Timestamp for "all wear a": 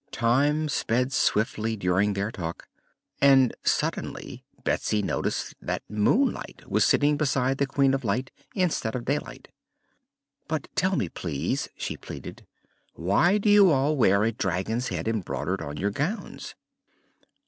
13.69-14.31